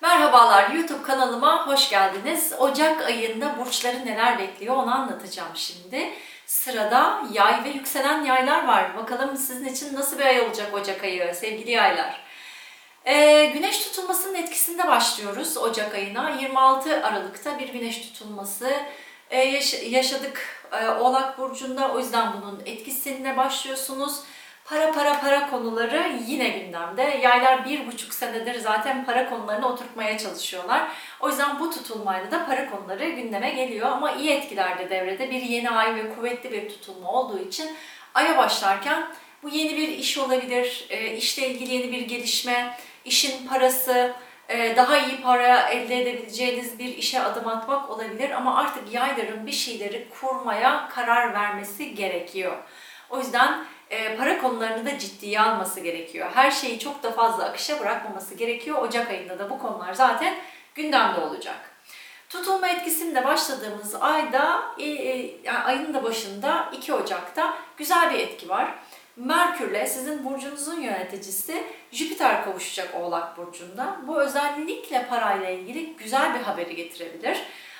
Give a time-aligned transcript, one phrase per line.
[0.00, 2.52] Merhabalar YouTube kanalıma hoş geldiniz.
[2.58, 6.12] Ocak ayında burçları neler bekliyor onu anlatacağım şimdi.
[6.46, 8.96] Sırada yay ve yükselen yaylar var.
[8.96, 12.20] Bakalım sizin için nasıl bir ay olacak Ocak ayı sevgili yaylar.
[13.04, 16.30] Ee, güneş tutulmasının etkisinde başlıyoruz Ocak ayına.
[16.30, 18.70] 26 Aralık'ta bir güneş tutulması
[19.30, 20.57] e, yaş- yaşadık
[21.00, 21.92] Oğlak Burcu'nda.
[21.92, 24.20] O yüzden bunun etkisine başlıyorsunuz.
[24.64, 27.02] Para para para konuları yine gündemde.
[27.02, 30.88] Yaylar bir buçuk senedir zaten para konularını oturtmaya çalışıyorlar.
[31.20, 33.86] O yüzden bu tutulmayla da para konuları gündeme geliyor.
[33.86, 35.30] Ama iyi etkiler de devrede.
[35.30, 37.70] Bir yeni ay ve kuvvetli bir tutulma olduğu için
[38.14, 39.06] aya başlarken
[39.42, 44.14] bu yeni bir iş olabilir, e, işle ilgili yeni bir gelişme, işin parası,
[44.48, 48.30] daha iyi para elde edebileceğiniz bir işe adım atmak olabilir.
[48.30, 52.56] Ama artık yayların bir şeyleri kurmaya karar vermesi gerekiyor.
[53.10, 56.30] O yüzden e, para konularını da ciddiye alması gerekiyor.
[56.34, 58.82] Her şeyi çok da fazla akışa bırakmaması gerekiyor.
[58.82, 60.34] Ocak ayında da bu konular zaten
[60.74, 61.56] gündemde olacak.
[62.28, 68.74] Tutulma etkisinde başladığımız ayda, e, e, ayın da başında 2 Ocak'ta güzel bir etki var.
[69.18, 73.96] Merkürle sizin burcunuzun yöneticisi Jüpiter kavuşacak Oğlak Burcu'nda.
[74.06, 77.38] Bu özellikle parayla ilgili güzel bir haberi getirebilir.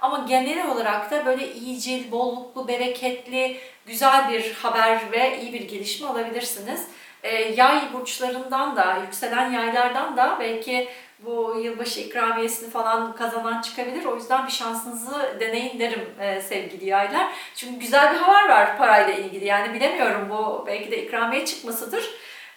[0.00, 3.56] Ama genel olarak da böyle iyicil, bolluklu, bereketli,
[3.86, 6.86] güzel bir haber ve iyi bir gelişme alabilirsiniz.
[7.22, 10.88] Ee, yay burçlarından da, yükselen yaylardan da belki
[11.24, 14.04] bu yılbaşı ikramiyesini falan kazanan çıkabilir.
[14.04, 17.32] O yüzden bir şansınızı deneyin derim e, sevgili yaylar.
[17.56, 19.44] Çünkü güzel bir haber var parayla ilgili.
[19.44, 22.04] Yani bilemiyorum bu belki de ikramiye çıkmasıdır.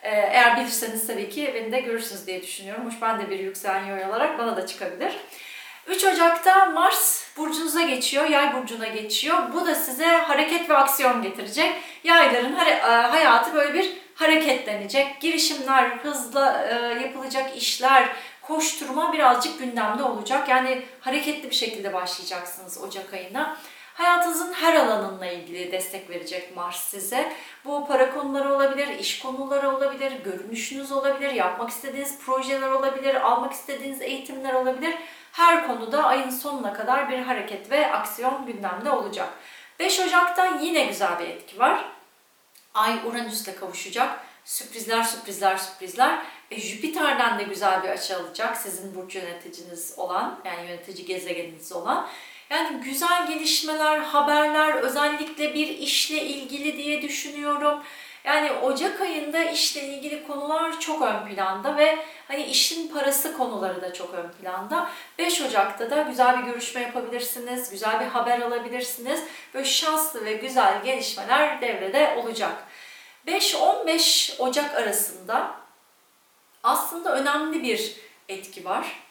[0.04, 2.86] Ee, eğer bilirseniz tabii ki beni de görürsünüz diye düşünüyorum.
[2.86, 5.14] Hoş ben de bir yükselen yay olarak bana da çıkabilir.
[5.88, 9.38] 3 Ocak'ta Mars burcunuza geçiyor, yay burcuna geçiyor.
[9.54, 11.74] Bu da size hareket ve aksiyon getirecek.
[12.04, 15.22] Yayların e, hayatı böyle bir hareketlenecek.
[15.22, 18.10] Girişimler, hızla e, yapılacak işler,
[18.48, 20.50] koşturma birazcık gündemde olacak.
[20.50, 23.58] Yani hareketli bir şekilde başlayacaksınız Ocak ayına.
[23.94, 27.34] Hayatınızın her alanınla ilgili destek verecek Mars size.
[27.66, 34.02] Bu para konuları olabilir, iş konuları olabilir, görünüşünüz olabilir, yapmak istediğiniz projeler olabilir, almak istediğiniz
[34.02, 34.96] eğitimler olabilir.
[35.32, 39.30] Her konuda ayın sonuna kadar bir hareket ve aksiyon gündemde olacak.
[39.80, 41.86] 5 Ocak'ta yine güzel bir etki var.
[42.74, 44.20] Ay Uranüs'le kavuşacak.
[44.46, 46.22] Sürprizler, sürprizler, sürprizler.
[46.52, 48.58] E, Jüpiter'den de güzel bir açı alacak.
[48.58, 52.10] Sizin burç yöneticiniz olan, yani yönetici gezegeniniz olan.
[52.50, 57.84] Yani güzel gelişmeler, haberler, özellikle bir işle ilgili diye düşünüyorum.
[58.24, 63.94] Yani Ocak ayında işle ilgili konular çok ön planda ve hani işin parası konuları da
[63.94, 64.90] çok ön planda.
[65.20, 69.24] 5 Ocak'ta da güzel bir görüşme yapabilirsiniz, güzel bir haber alabilirsiniz.
[69.54, 72.54] Böyle şanslı ve güzel gelişmeler devrede olacak.
[73.28, 75.56] 5-15 Ocak arasında
[76.64, 77.96] aslında önemli bir
[78.30, 79.04] etki var.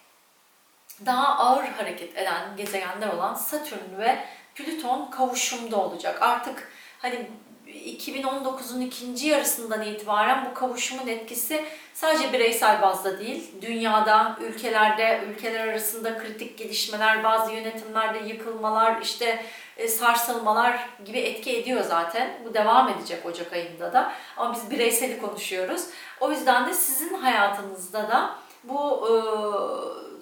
[1.07, 6.23] Daha ağır hareket eden gezegenler olan Satürn ve Plüton kavuşumda olacak.
[6.23, 7.31] Artık hani
[7.73, 16.19] 2019'un ikinci yarısından itibaren bu kavuşumun etkisi sadece bireysel bazda değil, dünyada, ülkelerde, ülkeler arasında
[16.19, 19.45] kritik gelişmeler, bazı yönetimlerde yıkılmalar, işte
[19.77, 22.39] e, sarsılmalar gibi etki ediyor zaten.
[22.45, 24.13] Bu devam edecek Ocak ayında da.
[24.37, 25.83] Ama biz bireyseli konuşuyoruz.
[26.21, 28.35] O yüzden de sizin hayatınızda da
[28.65, 29.13] bu e,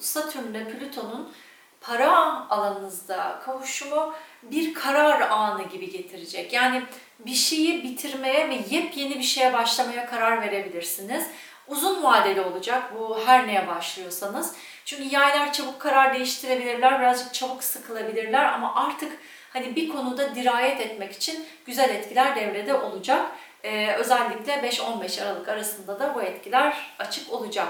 [0.00, 1.32] Satürn ve Plüton'un
[1.80, 6.52] para alanınızda kavuşumu bir karar anı gibi getirecek.
[6.52, 6.82] Yani
[7.18, 11.26] bir şeyi bitirmeye ve yepyeni bir şeye başlamaya karar verebilirsiniz.
[11.68, 14.54] Uzun vadeli olacak bu her neye başlıyorsanız.
[14.84, 19.12] Çünkü yaylar çabuk karar değiştirebilirler, birazcık çabuk sıkılabilirler ama artık
[19.52, 23.26] hani bir konuda dirayet etmek için güzel etkiler devrede olacak.
[23.64, 27.68] Ee, özellikle 5-15 Aralık arasında da bu etkiler açık olacak.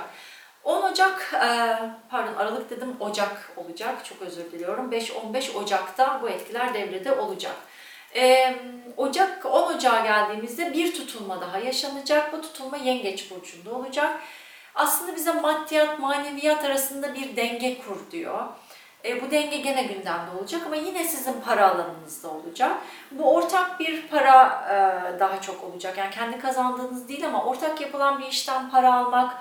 [0.64, 1.78] 10 Ocak, e,
[2.10, 4.04] pardon Aralık dedim Ocak olacak.
[4.04, 4.92] Çok özür diliyorum.
[4.92, 7.54] 5-15 Ocak'ta bu etkiler devrede olacak.
[8.16, 8.56] E,
[8.96, 12.32] Ocak 10 Ocak'a geldiğimizde bir tutulma daha yaşanacak.
[12.32, 14.20] Bu tutulma Yengeç burcunda olacak.
[14.74, 18.44] Aslında bize maddiyat, maneviyat arasında bir denge kur diyor.
[19.04, 22.72] E, bu denge gene gündemde olacak ama yine sizin para alanınızda olacak.
[23.10, 25.98] Bu ortak bir para e, daha çok olacak.
[25.98, 29.34] Yani kendi kazandığınız değil ama ortak yapılan bir işten para almak,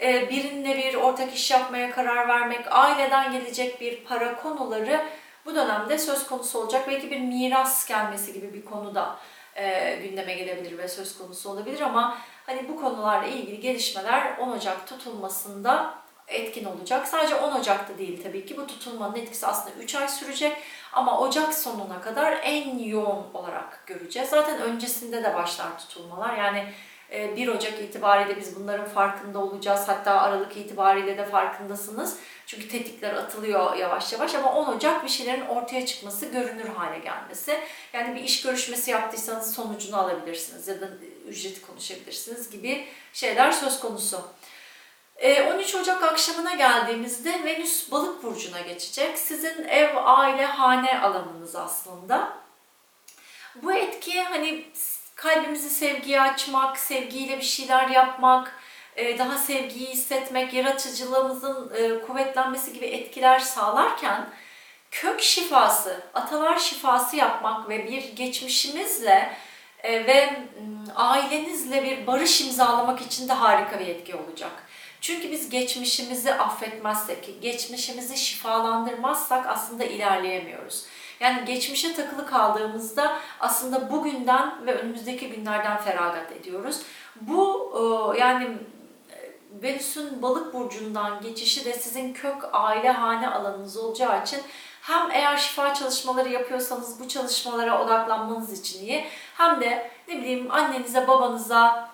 [0.00, 5.00] birinle bir ortak iş yapmaya karar vermek, aileden gelecek bir para konuları
[5.46, 6.88] bu dönemde söz konusu olacak.
[6.88, 9.16] Belki bir miras gelmesi gibi bir konu da
[9.56, 14.86] e, gündeme gelebilir ve söz konusu olabilir ama hani bu konularla ilgili gelişmeler 10 Ocak
[14.86, 15.94] tutulmasında
[16.28, 17.08] etkin olacak.
[17.08, 18.56] Sadece 10 Ocak'ta değil tabii ki.
[18.56, 20.56] Bu tutulmanın etkisi aslında 3 ay sürecek.
[20.92, 24.28] Ama Ocak sonuna kadar en yoğun olarak göreceğiz.
[24.28, 26.36] Zaten öncesinde de başlar tutulmalar.
[26.36, 26.72] Yani
[27.10, 29.88] 1 Ocak itibariyle biz bunların farkında olacağız.
[29.88, 32.16] Hatta Aralık itibariyle de farkındasınız.
[32.46, 37.60] Çünkü tetikler atılıyor yavaş yavaş ama 10 Ocak bir şeylerin ortaya çıkması, görünür hale gelmesi.
[37.92, 40.88] Yani bir iş görüşmesi yaptıysanız sonucunu alabilirsiniz ya da
[41.28, 44.22] ücreti konuşabilirsiniz gibi şeyler söz konusu.
[45.16, 49.18] E, 13 Ocak akşamına geldiğimizde Venüs balık burcuna geçecek.
[49.18, 52.32] Sizin ev, aile, hane alanınız aslında.
[53.62, 54.64] Bu etki hani
[55.20, 58.60] kalbimizi sevgiye açmak, sevgiyle bir şeyler yapmak,
[58.96, 64.28] e, daha sevgiyi hissetmek, yaratıcılığımızın e, kuvvetlenmesi gibi etkiler sağlarken
[64.90, 69.36] kök şifası, atalar şifası yapmak ve bir geçmişimizle
[69.82, 70.40] e, ve
[70.94, 74.52] ailenizle bir barış imzalamak için de harika bir etki olacak.
[75.00, 80.86] Çünkü biz geçmişimizi affetmezsek, geçmişimizi şifalandırmazsak aslında ilerleyemiyoruz.
[81.20, 86.82] Yani geçmişe takılı kaldığımızda aslında bugünden ve önümüzdeki günlerden feragat ediyoruz.
[87.20, 87.72] Bu
[88.18, 88.58] yani
[89.62, 94.40] Venüs'ün balık burcundan geçişi de sizin kök aile hane alanınız olacağı için
[94.82, 99.06] hem eğer şifa çalışmaları yapıyorsanız bu çalışmalara odaklanmanız için iyi
[99.36, 101.90] hem de ne bileyim annenize, babanıza,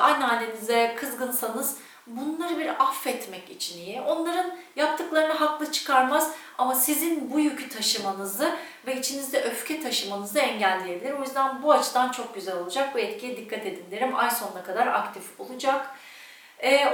[0.00, 1.76] anneannenize kızgınsanız
[2.06, 4.00] bunları bir affetmek için iyi.
[4.00, 8.56] Onların yaptıklarını haklı çıkarmaz ama sizin bu yükü taşımanızı
[8.86, 11.12] ve içinizde öfke taşımanızı engelleyebilir.
[11.12, 12.94] O yüzden bu açıdan çok güzel olacak.
[12.94, 14.16] Bu etkiye dikkat edin derim.
[14.16, 15.86] Ay sonuna kadar aktif olacak.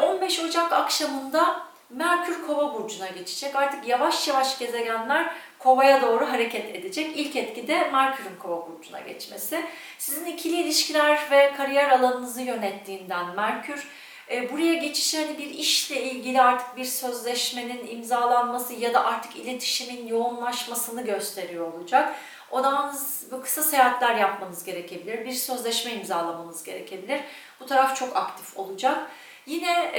[0.03, 3.57] 15 Ocak akşamında Merkür Kova burcuna geçecek.
[3.57, 7.13] Artık yavaş yavaş gezegenler Kova'ya doğru hareket edecek.
[7.17, 9.65] İlk etki de Merkür'ün Kova burcuna geçmesi.
[9.99, 13.89] Sizin ikili ilişkiler ve kariyer alanınızı yönettiğinden Merkür
[14.53, 21.05] buraya geçiş hani bir işle ilgili artık bir sözleşmenin imzalanması ya da artık iletişimin yoğunlaşmasını
[21.05, 22.15] gösteriyor olacak.
[22.51, 25.25] Odağınız bu kısa seyahatler yapmanız gerekebilir.
[25.25, 27.21] Bir sözleşme imzalamanız gerekebilir.
[27.61, 29.11] Bu taraf çok aktif olacak.
[29.47, 29.93] Yine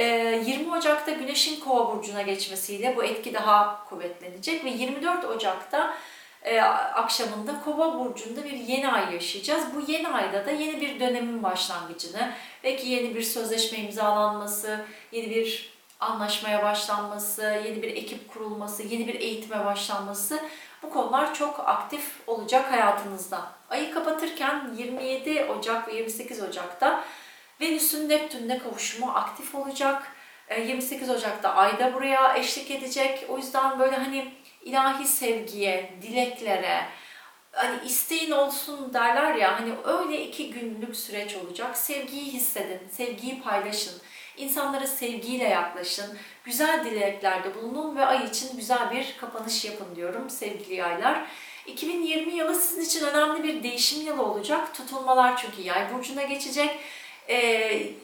[0.46, 5.94] 20 e, Ocak'ta Güneş'in Kova burcuna geçmesiyle bu etki daha kuvvetlenecek ve 24 Ocak'ta
[6.42, 9.64] e, akşamında Kova burcunda bir yeni ay yaşayacağız.
[9.74, 12.32] Bu yeni ayda da yeni bir dönemin başlangıcını,
[12.64, 19.14] belki yeni bir sözleşme imzalanması, yeni bir anlaşmaya başlanması, yeni bir ekip kurulması, yeni bir
[19.14, 20.40] eğitime başlanması
[20.82, 23.52] bu konular çok aktif olacak hayatınızda.
[23.70, 27.04] Ayı kapatırken 27 Ocak ve 28 Ocak'ta
[27.60, 30.02] Venüs'ün Neptün'le kavuşumu aktif olacak.
[30.66, 33.26] 28 e, Ocak'ta Ay da buraya eşlik edecek.
[33.28, 34.32] O yüzden böyle hani
[34.68, 36.86] ilahi sevgiye, dileklere,
[37.52, 41.76] hani isteğin olsun derler ya hani öyle iki günlük süreç olacak.
[41.76, 43.94] Sevgiyi hissedin, sevgiyi paylaşın.
[44.36, 46.18] İnsanlara sevgiyle yaklaşın.
[46.44, 51.26] Güzel dileklerde bulunun ve ay için güzel bir kapanış yapın diyorum sevgili yaylar.
[51.66, 54.74] 2020 yılı sizin için önemli bir değişim yılı olacak.
[54.74, 56.70] Tutulmalar çünkü yay burcuna geçecek.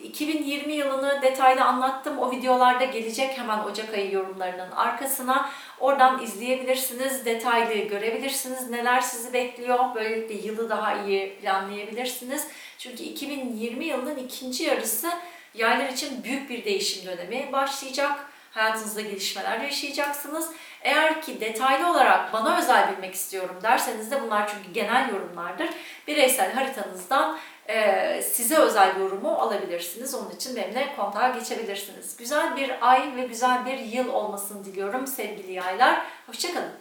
[0.03, 2.19] 2020 ee, yılını detaylı anlattım.
[2.19, 5.51] O videolarda gelecek hemen Ocak ayı yorumlarının arkasına.
[5.81, 8.71] Oradan izleyebilirsiniz, detaylı görebilirsiniz.
[8.71, 9.95] Neler sizi bekliyor.
[9.95, 12.47] Böylelikle yılı daha iyi planlayabilirsiniz.
[12.79, 15.11] Çünkü 2020 yılının ikinci yarısı
[15.55, 18.27] yaylar için büyük bir değişim dönemi başlayacak.
[18.51, 20.51] Hayatınızda gelişmeler yaşayacaksınız.
[20.85, 25.69] Eğer ki detaylı olarak bana özel bilmek istiyorum derseniz de bunlar çünkü genel yorumlardır.
[26.07, 27.39] Bireysel haritanızdan
[27.69, 30.15] e, size özel yorumu alabilirsiniz.
[30.15, 32.17] Onun için benimle kontağa geçebilirsiniz.
[32.17, 36.03] Güzel bir ay ve güzel bir yıl olmasını diliyorum sevgili yaylar.
[36.27, 36.73] Hoşçakalın.